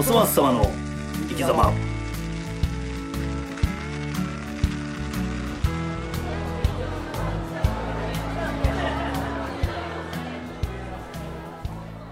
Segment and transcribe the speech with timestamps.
[0.00, 0.64] おそ松様の
[1.28, 1.70] 生き様。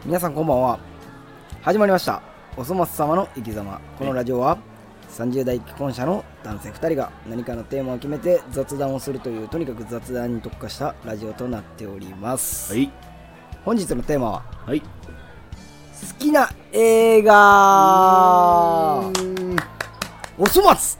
[0.04, 0.78] 皆さんこんばんは。
[1.62, 2.20] 始まりました。
[2.58, 3.80] おそ松様の生き様。
[3.98, 4.58] このラジオは
[5.12, 12.92] 30代既婚者の男性2人が何かのテーマを決めて雑談をするというとにかく雑談に特化したラジオとなっております、はい。
[13.64, 14.42] 本日のテーマは？
[14.66, 14.82] はい。
[14.82, 14.86] 好
[16.18, 19.00] きな映画。
[20.38, 20.98] おそ松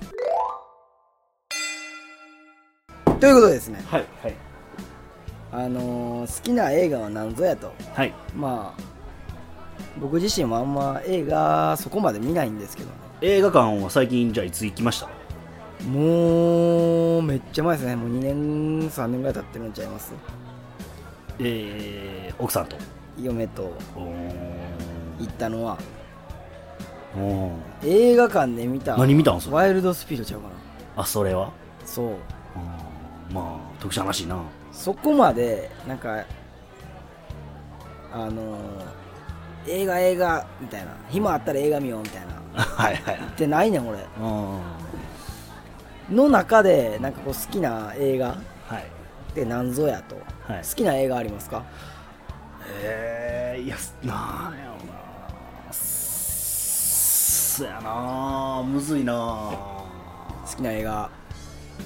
[3.21, 3.83] ということでですね。
[3.87, 4.35] はいはい。
[5.51, 7.73] あのー好きな映画は何ぞやと。
[7.95, 8.13] はい。
[8.37, 8.83] まあ
[10.01, 12.95] 僕自身はあんま映画そこまで見ないんですけどね。
[13.21, 15.09] 映画館は最近じゃあいつ行きました？
[15.85, 17.97] もうめっちゃ前ですね。
[17.97, 20.13] もう2年3年ぐらい経ってるんちゃいます？
[21.41, 22.77] えー、奥さんと
[23.21, 24.01] 嫁とお
[25.21, 25.79] 行ったのは。
[27.85, 29.57] 映画館で見た何見たんそれ？
[29.57, 31.03] ワイルドスピードちゃうかな。
[31.03, 31.51] あそれは？
[31.85, 32.07] そう。
[32.07, 32.15] うん
[33.35, 34.41] まあ特殊な話な。
[34.73, 36.25] そこまでなんか
[38.13, 38.59] あのー
[39.71, 40.89] 映画映画みたいな。
[41.11, 42.29] 暇あったら映画見ようみたいな。
[42.63, 43.17] はいはい。
[43.17, 43.99] ってないねん俺。
[46.09, 46.17] うん。
[46.17, 48.85] の中でなんかこう好きな映画はい。
[49.31, 50.17] って何ぞやと、
[50.51, 50.63] はい。
[50.63, 51.65] 好きな映画ありますか？
[52.83, 55.73] えー、いやなんやろな。
[55.73, 58.63] そやな。
[58.65, 59.15] むずいな。
[59.15, 61.11] 好きな映画。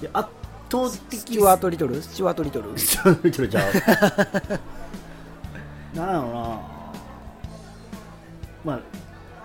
[0.01, 0.29] いや圧
[0.71, 2.01] 倒的スチュワート・リトル？
[2.03, 2.75] スチュワート・リトル？
[2.75, 3.73] ちょっとちゃう。
[5.97, 6.61] なんやろな。
[8.65, 8.81] まあ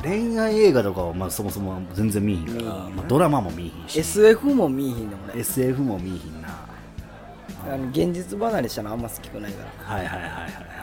[0.04, 4.00] 恋愛映画とかはまあそもそも全然見えへんから、まあ、ドラマも見えへんし。
[4.00, 6.50] SF も見いひんの俺 SF も見えへんな。
[7.70, 10.77] あの現実離れしたのあんま好きくないから、はいはいはいはい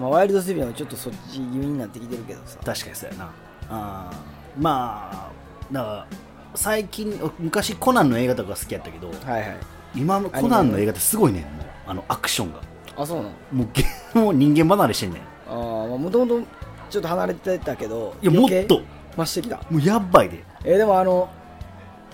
[0.00, 2.58] まあ、ワイルドスピードもちょっとそっち気味になってきてるけどさ。
[2.64, 3.30] 確かにそうやな。
[3.68, 4.62] あー。
[4.62, 5.30] まあ
[5.70, 6.06] だから
[6.54, 9.56] 最近昔コナンの映画とか好きやったけどはいはい。
[9.94, 11.42] 今のコナンの映画ってすごいねん。
[11.42, 11.52] もう
[11.86, 12.60] あのアクションが。
[12.96, 13.30] あそうなの？
[13.52, 13.84] もうげ
[14.20, 15.22] もう人間離れしてんねん。
[15.48, 16.46] あーまあもともと
[16.88, 18.82] ちょっと離れてたけどいやもっと。
[19.16, 19.58] 増してきた。
[19.70, 20.42] もうやっばいで。
[20.64, 21.28] えーでもあの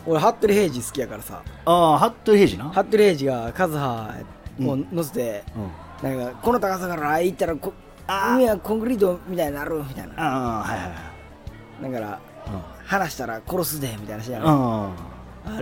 [0.06, 1.42] 俺服部平次好きやからさ。
[1.64, 2.68] ああ服部平次な。
[2.70, 4.14] 服部平次がカズハ
[4.60, 7.72] を乗せて、うんなんかこの高さから行ったらこ
[8.06, 10.14] 海はコンクリートみたいになるみたいな。
[10.16, 11.92] ああはいはいはい。
[11.92, 12.76] だからうん。
[12.86, 14.92] 話したら殺すでみたいなシーンあ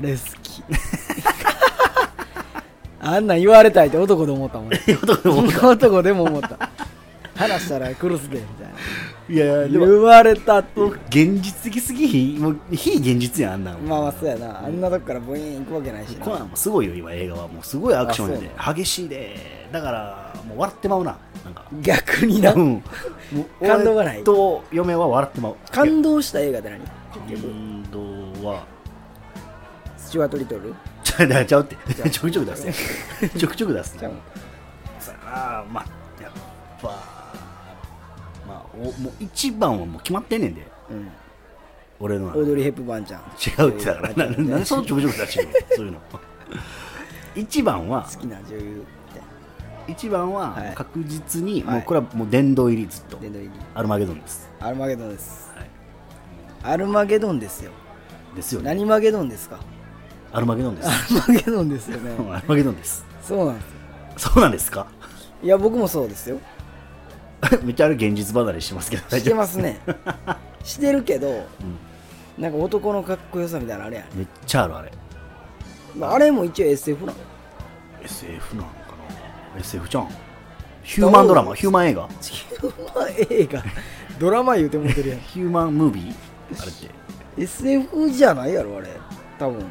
[0.00, 0.62] れ好き。
[3.00, 4.70] あんなん言われたいって男で思ったもん。
[5.66, 6.70] 男でも思った
[7.34, 13.78] 話したら殺すでみたいいやなでも言われたって現実的すぎひんもう非現実やんあんなん。
[13.80, 14.64] まあまあそうやな。
[14.64, 16.24] あんなとこからブイーン行くわけないしな。
[16.26, 17.48] コナンもすごいよ今映画は。
[17.48, 19.68] もうすごいアクションで激しいで。
[19.72, 21.16] だからもう笑ってまうな。
[21.44, 21.64] なんか。
[21.80, 22.52] 逆にな。
[22.52, 22.72] うん。
[22.74, 22.82] も
[23.60, 24.16] う感動がない。
[24.16, 25.56] 俺と嫁は笑ってまう。
[25.70, 26.80] 感動した映画って何？
[26.82, 28.66] 感動は。
[29.96, 30.74] スチュワート・リトル？
[31.02, 31.76] ちゃうちゃうって。
[32.10, 32.74] ちょくちょく出すね
[33.38, 34.12] ちょくちょく出すねちゃう
[35.00, 36.32] そうやなまあやっ
[36.82, 37.13] ぱまあ
[38.74, 40.66] おもう一番はもう決まってんねんで。
[40.90, 41.08] うん
[42.00, 43.20] 俺のはオードリー・ヘップバーンちゃん。
[43.20, 45.98] 違うってだからなななんでそのちょくちょく出してるのそういうの。
[47.36, 49.22] 一番は好きな女優みたい
[49.88, 50.74] 一番ははい。
[50.74, 53.16] 確実にはいもうこれはもう殿堂入りずっと。
[53.18, 53.50] な殿堂入り。
[53.74, 55.52] アルマゲドンです、アルマゲドンです。
[55.54, 57.70] はい、アルマゲドンですよ。
[58.34, 58.66] ですよね。
[58.70, 59.58] 何マゲドンですか？
[60.32, 60.88] アルマゲドンです。
[60.88, 60.92] ア
[61.30, 62.10] ルマゲドンですよね。
[62.18, 63.04] うんアルマゲドンです。
[63.22, 63.70] そうなんですよ。
[64.32, 64.86] そうなんですか？
[65.42, 66.38] いや僕もそうですよ
[67.62, 69.80] めっちゃあれ現実離れしてますけど大してますね。
[70.62, 71.42] してるけどうん。
[72.42, 74.06] なんか男のかっこよさみたいなのあれやん。
[74.16, 74.92] めっちゃあるあれ。
[75.96, 77.18] まああれも一応 SF なの
[78.02, 78.70] SF なんか
[79.54, 79.60] な。
[79.60, 80.08] SF じゃん
[80.82, 82.08] ヒューマンドラマヒューマン映画。
[82.20, 83.62] ヒューマン映画。
[84.18, 85.20] ドラマ言うてもうてるやん。
[85.26, 86.14] ヒューマンムービー？
[86.60, 86.90] あれって。
[87.42, 88.88] SF じゃないやろあれ。
[89.38, 89.64] 多分。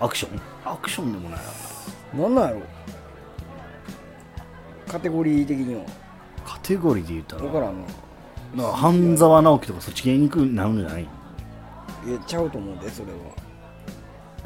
[0.00, 0.40] アクション？
[0.64, 1.40] アクションでもない
[2.14, 2.62] なんなんやろ。
[4.90, 5.82] カテゴリー的には
[6.44, 7.42] カテゴリーで言ったら。
[7.42, 7.86] 分からんな
[8.64, 11.02] なんか半沢直樹とかそっち系に行くなるんじゃない？
[11.02, 11.06] い
[12.12, 13.18] やちゃうと思うでそれは。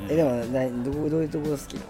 [0.08, 1.86] えでもなどこどういうとこが好きなの？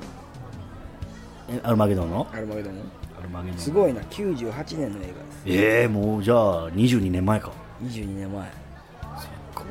[1.50, 2.26] えアルマゲドンの？
[2.32, 2.74] アルマゲドン
[3.18, 5.42] アルマゲドンすごいな98年の映画です。
[5.46, 7.52] ええもうじゃあ22年前か。
[7.82, 8.66] 22年前。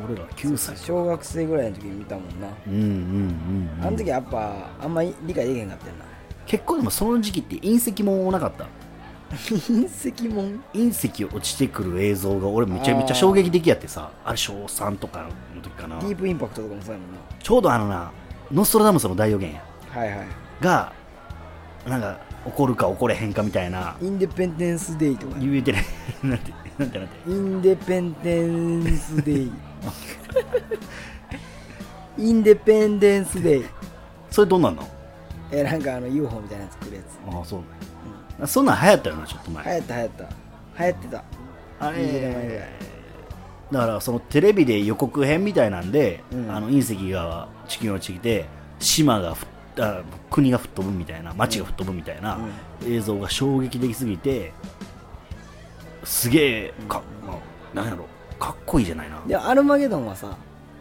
[0.06, 2.50] 俺ら9歳小学生ぐらいの時に見たもんな。
[2.68, 6.06] うんうんうん、うん、あの時やっぱあんまり理解できへんかったよな。
[6.46, 8.68] 結構でもその時期って隕石もなかった？
[9.32, 10.64] 隕石もん。
[10.74, 14.12] 隕石落ちてくる映像が俺めちゃめちゃ衝撃的やってさ。
[14.24, 16.00] あれ小3とかの時かな。
[16.00, 17.18] ディープインパクトとかもそうやもんな。
[17.42, 18.12] ちょうどあのな
[18.52, 19.64] ノストラダムスの大予言や。
[19.90, 20.28] はいはい。
[20.62, 20.94] が
[21.88, 23.98] なんか怒るか怒れへんかみたいな。
[24.02, 25.84] インデペンデンスデイとか言えてない。
[26.24, 27.30] なんてなんてなんて。
[27.30, 29.52] インデペンデンスデイ。
[32.18, 33.66] インデペンデンスデイ。
[34.30, 34.88] それどんなんの？
[35.52, 37.06] えなんかあの UFO みたいなの作るやつ。
[37.36, 37.70] ああそうなん
[38.46, 39.64] そんなん流行ったよなちょっと前。
[39.66, 40.24] 流行った流行った。
[40.84, 41.24] 流行ってた。
[41.80, 42.50] あ20年前ぐらい。
[42.50, 42.70] れ
[43.72, 46.52] だからそのテレビで予告編みたいなんで、うん。
[46.52, 48.46] あの隕石が地球に落ちてきて
[48.80, 49.46] 島がふ
[49.80, 52.40] あ国が吹っ飛ぶみたいな街が吹っ飛ぶみたいな
[52.86, 54.54] 映像が衝撃的すぎて
[56.04, 58.06] すげえか、まあなんやろ。
[58.40, 59.22] かっこいいじゃないな。
[59.26, 60.38] でもアルマゲドンはさ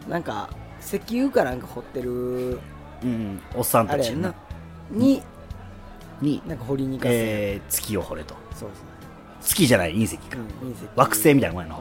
[0.07, 0.49] なんか
[0.81, 2.59] 石油かなんか掘ってる
[3.03, 4.33] うんおっさんたちやな。
[4.91, 5.21] に
[6.21, 8.35] に、なんか掘りに行かせる、えー月を掘れと。
[8.53, 8.69] そう
[9.41, 10.83] 月じゃない隕石か、そう、うん、隕石。
[10.95, 11.79] 惑星みたいなもんやな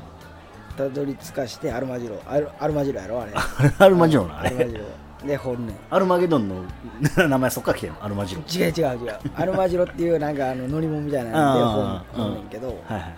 [0.76, 3.32] たどり着かしてアルマジロアルアルマジロやろあれ。
[3.78, 4.40] アルマジロな。
[4.40, 4.84] あれ アルマジロ
[5.26, 5.76] で掘るねん。
[5.90, 6.56] アルマゲドンの
[7.28, 8.04] 名前そっから来てるの？
[8.04, 9.19] アルマジロ違う違う違う。
[9.36, 12.69] アルマジロっていうなんかあの乗り物みたいなので掘んねんけど。
[12.69, 13.14] はいはい。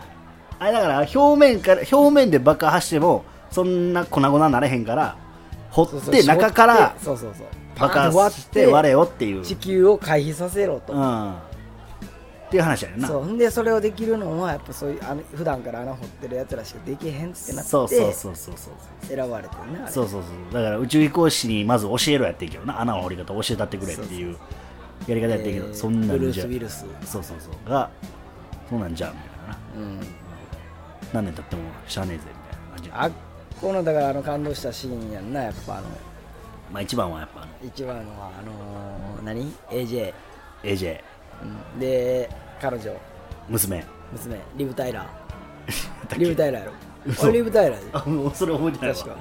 [0.58, 5.16] あれだから表面から表面で爆破してもそんな粉々になれへんから
[5.70, 7.46] 掘って中からそうそうそう
[7.78, 13.08] 爆パーンと破して割れよっていう、地球を回避させろと、うん、っていう話やな。
[13.08, 13.36] そう。
[13.36, 20.54] でそれをできるのはやっぱそういうあの普段から穴掘ってるやつらしかできへんってなってそうそうそうそうそう選ばれてるねあれそうそうそう。
[20.54, 22.80] だから宇宙飛行士にまず教えろやってんけどな。
[22.80, 24.36] 穴の掘り方教えたってくれっていう
[25.06, 26.86] やり方やってんけど、えーそんなブルーんじゃス・ウィルス。
[27.04, 27.70] そうそうそう。
[27.70, 27.90] が
[28.70, 29.52] そうなんじゃみたいな。
[29.52, 30.00] なうん。
[31.12, 33.12] 何年経ってもしゃあねえぜみたいな感じあっ
[33.60, 35.42] このだからあの感動したシーンやんな。
[35.44, 35.86] やっぱあの
[36.72, 40.12] まあ一番はやっぱ一番のはあのー何？AJ、
[40.62, 41.00] AJ
[41.74, 42.28] うん、で
[42.60, 42.90] 彼女。
[43.48, 43.84] 娘。
[44.12, 44.40] 娘。
[44.56, 46.08] リブ・タイラー。
[46.14, 46.18] け？
[46.18, 46.68] リブ・タイラーや
[47.26, 47.32] ろ。
[47.32, 48.94] リブ・タイラーあもうそれ覚えてないわ。
[48.94, 49.16] 確か。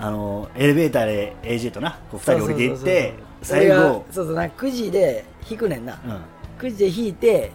[0.00, 1.98] あのエレベーターで AJ とな。
[2.10, 3.66] こう2人降りていってそうそう。
[3.66, 3.74] そうそう俺最後。
[3.74, 5.98] がそうそうなんか9時で引くねんな。
[6.04, 6.20] うん。
[6.66, 7.50] 9時で引いて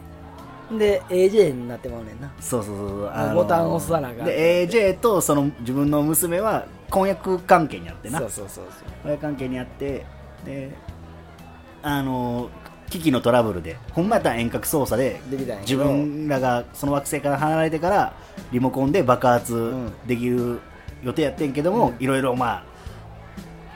[0.72, 2.32] で AJ になってまうねんな。
[2.40, 3.10] そうそうそうそう。
[3.10, 8.20] あのボタン押さなあかんで AJ とその自分の娘は婚約関係にあってな。
[8.20, 8.66] そうそうそう
[9.04, 10.06] 婚約関係にあって。
[10.46, 10.72] で
[11.82, 12.50] あの
[12.90, 18.14] 機器のトラブルでほんまやったら遠隔操作でできたんやけ自ど分らがその惑星から離れてから
[18.52, 20.60] リモコンで爆発んできる
[21.02, 22.64] 予定やってんけども、いろいろま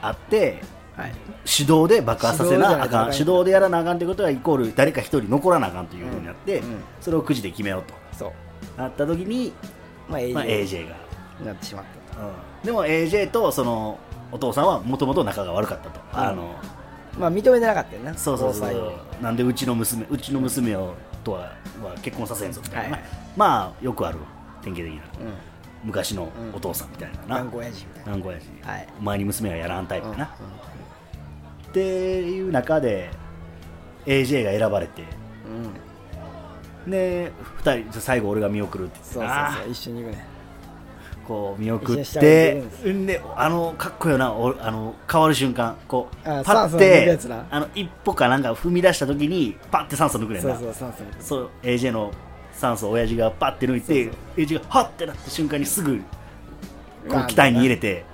[0.00, 0.62] ああって
[0.98, 1.12] はい。
[1.44, 3.12] 手動で爆発させなあかん。
[3.12, 6.72] 手動でやらなあかんということはイコール誰か一人残らなあかんというふうになって、うん。
[6.72, 7.94] うんそれをくじで決めようと。
[8.12, 8.26] そ
[8.76, 8.80] う。
[8.80, 9.52] なった時に、
[10.08, 10.96] まあ AJ,、まあ、AJ が、
[11.38, 12.32] になってしまったうん。
[12.64, 13.98] でも AJ とその
[14.32, 16.18] お父さんはもともと仲が悪かったと、うん。
[16.18, 16.56] あの
[17.18, 18.14] まあ認めてなかったよな。
[18.14, 18.92] そうそうそう。
[19.22, 23.02] なんでうちの娘うちの娘をとはは結婚させんぞみたいな、はいはい。
[23.36, 24.18] まあよくある
[24.62, 25.26] 典型的な。
[25.26, 25.34] うん。
[25.84, 28.10] 昔のお父さんみたいなな、頑固親父みたいな。
[28.12, 28.88] 頑固親父、はい。
[28.98, 30.77] お前に娘はやらんタイプやな、う
[31.68, 31.80] って
[32.20, 33.10] いう中で
[34.06, 35.02] AJ が選ばれて。
[35.02, 35.04] ん
[36.86, 36.90] うん。
[36.90, 37.32] で
[37.62, 39.70] 2人最後俺が見送るって言って。
[39.70, 40.26] 一緒に行くね。
[41.26, 44.32] こう見送ってであのかっこよな。
[44.32, 45.76] おあの変わる瞬間。
[45.86, 47.18] こうあパッて
[47.50, 51.22] あの一歩かなんか踏み出した時にパッて酸素抜くねんそうなそう酸素抜く。
[51.22, 52.10] そう AJ の
[52.54, 56.00] 酸素を親父がパッて抜いてそう AJ がハッてなった瞬間にすぐ
[57.10, 58.06] こう機体に入れて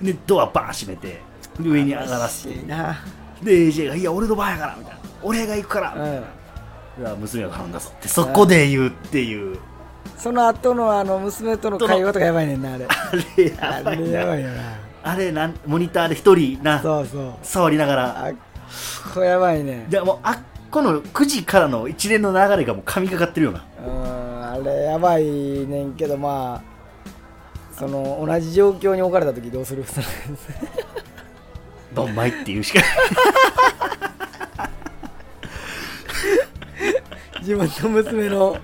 [0.00, 1.08] でドアバーン閉めて。
[1.08, 2.98] で上に上がらせていいな
[3.42, 7.02] で AJ が「いや俺の番やから」みたいな「俺が行くから」うん。
[7.02, 9.58] いや娘が頼んだぞってそこで言うっていう。
[10.18, 12.86] その後のあの娘との会話とかやばいねんなあれ。
[12.90, 14.54] あれやあばいれやばないよな。
[15.02, 17.32] あれなんモニターで一人なそうそう。
[17.42, 18.26] 触りながら。
[18.26, 18.30] あ
[19.14, 20.38] これやばいねじゃあもうあっ
[20.70, 23.64] この9時からの一連の流れがもう神がかってるような。
[23.86, 29.84] うんあれやばいねんけどまあその同じ状況に置かれた時どうする？
[31.94, 32.80] ドンマイっていうしか。
[37.40, 38.56] 自分の娘の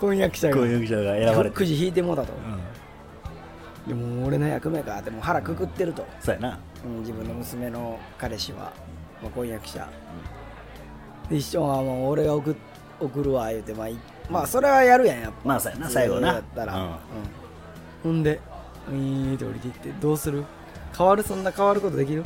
[0.00, 1.56] 婚約者がこういう人が選ばれて。
[1.56, 2.32] くじ引いてもうたと。
[3.86, 3.98] うん。
[3.98, 4.98] でも俺の役目か。
[4.98, 6.58] ってもう腹くくってると、そうやな。
[6.84, 8.72] うん、自分の娘の彼氏は、
[9.22, 9.88] まあ、婚約者、
[11.28, 12.54] で一緒はもう俺が送っ
[13.00, 13.96] 送るわ言うてまあい
[14.28, 15.38] まあそれはやるやんやっぱ。
[15.44, 16.28] まあそうやな最後な。
[16.28, 16.82] やったら、うん。
[16.82, 16.96] うん。
[18.02, 18.40] ほんで
[18.88, 20.44] ウィーンって降りていってどうする？
[20.96, 21.22] 変わる？
[21.22, 22.24] そんな変わることできる？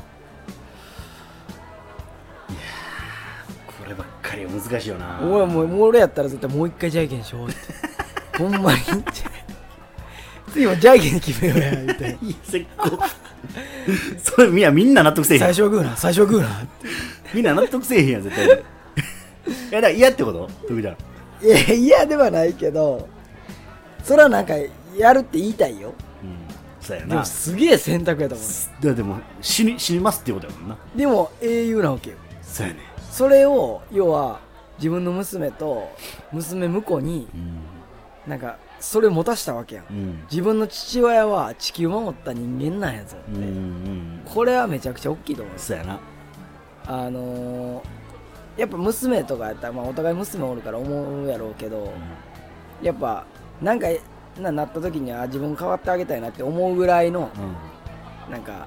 [4.34, 5.20] かりは難しいよな。
[5.22, 7.48] お前もう俺やったら絶対もう一回じゃんけんしよう。
[7.48, 8.78] ってほんまに。
[10.52, 12.18] 次もじゃんけん決めようやみたいな。
[12.22, 12.98] いや絶好
[14.22, 16.66] それみんなみんな納得せえへん最初はグーな最初はグーな。
[17.32, 18.46] みんな納得せえへんやん絶対。
[18.48, 18.52] い
[19.70, 20.48] やだ嫌ってこと？
[20.68, 20.96] 徳ちゃん。
[21.44, 23.08] いや嫌ではないけど
[24.02, 24.54] それはなんか
[24.96, 25.92] やるって言いたいよ。
[26.22, 26.38] うん
[26.80, 28.86] そうやでなもすげえ選択やと思う。
[28.86, 30.76] だってもう死に死にますってことやもんな。
[30.94, 32.16] でも英雄なわけよ。
[32.42, 32.80] そうやね
[33.14, 34.40] それを要は
[34.78, 35.88] 自分の娘と
[36.32, 37.60] 娘婿にうん。
[38.26, 39.84] なんかそれを持たしたわけやん。
[39.88, 40.22] うん。
[40.30, 45.58] 自分の父親は地球守った人間なんやぞうんうんこれはめちゃくちゃ大きいと思う。
[45.58, 46.00] そうやな。
[46.86, 47.82] あのー
[48.56, 51.92] やっぱ娘とかやったら、まあ、お互い娘おるから思うやろうけど
[52.82, 53.26] やっぱ
[53.60, 53.88] なんか
[54.40, 57.30] ななった時には自分変わってあげたいなって思うぐらいの
[58.30, 58.66] なんか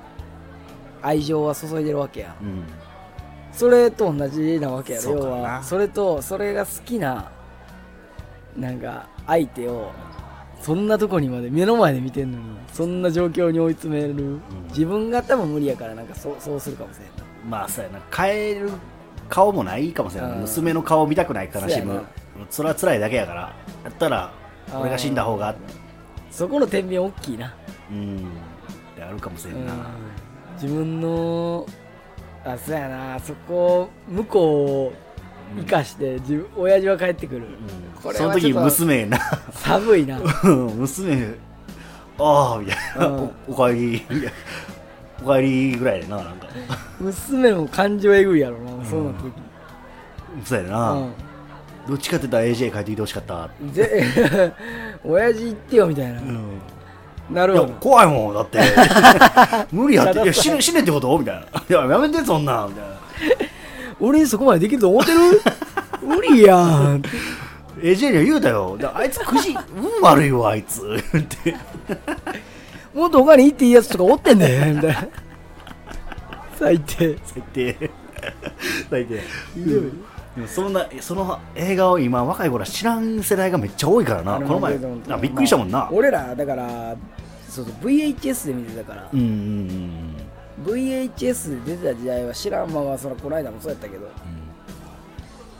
[1.01, 2.47] 愛情は注いでるわけやんうん。
[2.47, 2.63] うん
[3.57, 5.11] それと同じなわけやろ。
[5.11, 7.31] 要はそれとそれが好きな
[8.55, 9.91] なんか相手を
[10.61, 17.11] そんなとこにまで目の前で見てんのにそんな状況に追い詰める、自分が多分無理やからなんかそうそうするかもしれんな
[17.49, 17.99] まあそうやな。
[18.15, 18.69] 変える
[19.27, 20.29] 顔もないかもしれな。
[20.29, 20.41] いうん。
[20.41, 22.03] 娘の顔見たくない悲しむ。
[22.51, 23.41] それは辛いだけやから。
[23.83, 24.31] やったら
[24.79, 25.55] 俺が死んだ方が。
[26.29, 27.55] そこの天秤大きいな、
[27.91, 28.17] うん。
[28.17, 28.19] っ
[28.95, 29.65] てあるかもしれうん。
[29.65, 29.73] な、
[30.61, 31.65] 自分の
[32.45, 33.19] あそうやな。
[33.19, 38.01] そこ向こうを生かして自分親父は帰ってくる、うん。
[38.01, 39.19] これその時娘な。
[39.51, 40.19] 寒いな。
[40.43, 41.35] 娘
[42.19, 43.13] ああみたいな、うん。
[43.15, 44.31] おおかえりみたいな
[45.23, 46.47] おかえりぐらいでななんか。
[46.99, 49.33] 娘も感情えぐいやろな、そうなった時。
[50.43, 51.07] そうやな、
[51.87, 54.53] どっちかって言ったら AJ 帰ってきてほしかった、うんで
[55.03, 56.56] 親父言ってよみたいな、うん
[57.29, 57.73] なるほど。
[57.79, 58.33] 怖いもん。
[58.33, 58.59] だって。
[59.71, 60.23] 無理やって。
[60.23, 61.17] いや死ね死ねってこと？
[61.17, 61.41] みたいな。
[61.41, 62.65] いややめてそんな。
[62.65, 62.95] んみたいな。
[63.99, 65.19] 俺にそこまでできると思ってる？
[66.01, 67.01] 無理やん。
[67.81, 68.77] AJ には言うたよ。
[68.79, 70.81] だあいつ9時運悪いわあいつ。
[71.17, 71.55] って。
[72.93, 75.07] もっと他に行っていいやつとかおってんだよみたいな。
[76.57, 77.17] 最低。
[77.23, 77.91] 最低。
[78.89, 79.21] 最低
[80.37, 84.35] でもそんなその映画を今若い頃は知らん世代がめっちゃ多いからな。
[84.35, 86.95] この前本当あびっくりしたもんな、まあ俺らだから
[87.49, 89.25] そうそう VHS で見てたから、うんうん
[90.59, 94.07] うん、VHS で出てた時代は知らんままそのこの間もそうやったけど。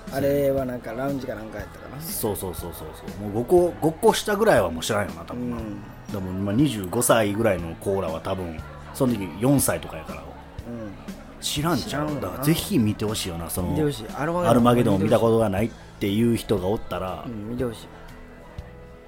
[0.09, 2.01] あれはなんかラウンジかなんかやったかな。
[2.01, 3.27] そうそうそうそうそう。
[3.29, 5.81] もう5個5個下ぐらいはもう知らんよな多分な、うん。
[6.13, 8.57] でも今25歳ぐらいのコーラは多分
[8.93, 10.23] その時4歳とかやから
[11.41, 13.75] 知らんちゃ知らんだぜひ見てほしいよなその
[14.17, 17.87] アルマゲドンを見たこととがないっていう人がおったら、うん見てほしい。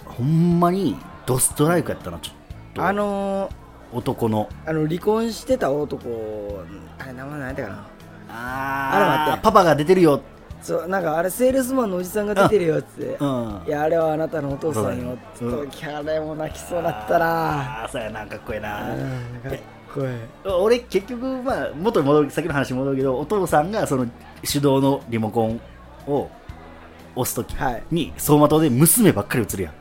[0.06, 2.36] ほんまにドストライクやったなちょっ
[2.74, 2.84] と。
[2.84, 3.54] あのー
[3.92, 4.50] 男の。
[4.66, 6.64] あの離婚してた男
[7.00, 7.88] あれ名前何やったかな。
[8.30, 9.44] ああれ待って。
[9.44, 10.22] パパが出てるよ。
[10.62, 13.18] そうなんかあれセールスマンのおじさんが出てるよっつって。
[13.20, 13.62] うん。
[13.66, 15.46] いやあれはあなたのお父さんよって。
[15.46, 15.70] うん。
[15.72, 17.82] 時あれも泣きそうだったな。
[17.82, 19.00] ああそうやなかっこええな、うん
[20.46, 24.08] 俺結局まあ元に戻る先の話に戻るけどお父さんがその
[24.43, 25.60] 手動のリモコン
[26.08, 26.29] を
[27.15, 27.84] 押す時はい。
[27.91, 29.74] に走馬灯で娘ばっかり映るやん、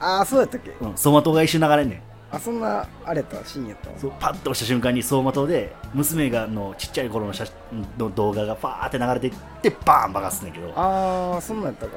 [0.00, 0.70] ああそうやったっけ？
[0.80, 2.02] うん、走馬灯が一瞬流れんねん。
[2.34, 7.54] あそんなあれたシーンやったわそうパッと押した瞬間に走馬灯で娘がのちっちゃい頃の写真
[7.98, 10.72] の動画がパーって流れていってバーン爆発すんねんけど。
[10.74, 11.92] あああそんなんやったか。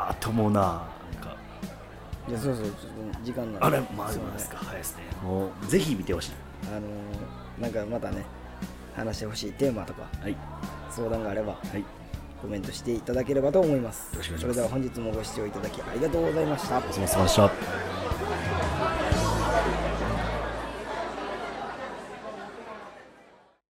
[0.00, 0.82] あと思うな
[2.28, 5.02] いやそうそうちょっと時間なんあれまあすいませんですか早いですね。
[5.68, 6.30] ぜひ見てほしい。
[6.68, 8.24] あのー、なんかまたね
[8.94, 10.36] 話してほしいテーマとかはい。
[10.90, 11.84] 相談があればはい。
[12.40, 14.10] コメントしていただければと思います。
[14.38, 16.78] それでは本日もご視聴いただきありがとうございました。
[16.78, 18.11] お疲れ様でした